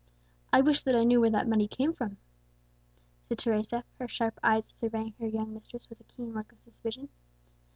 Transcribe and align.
"I 0.51 0.61
wish 0.61 0.81
that 0.81 0.95
I 0.95 1.03
knew 1.03 1.21
where 1.21 1.29
that 1.29 1.47
money 1.47 1.67
came 1.67 1.93
from," 1.93 2.17
said 3.29 3.37
Teresa, 3.37 3.83
her 3.99 4.07
sharp 4.07 4.39
eyes 4.41 4.65
surveying 4.65 5.13
her 5.19 5.27
young 5.27 5.53
mistress 5.53 5.87
with 5.91 6.01
a 6.01 6.05
keen 6.05 6.33
look 6.33 6.51
of 6.51 6.59
suspicion. 6.59 7.09